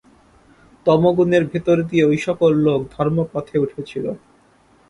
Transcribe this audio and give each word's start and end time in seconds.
তমোগুণের 0.85 1.43
ভেতর 1.51 1.77
দিয়ে 1.89 2.03
ঐ-সকল 2.05 2.51
লোক 2.65 2.81
ধর্মপথে 2.95 3.55
উঠেছিল। 3.59 4.05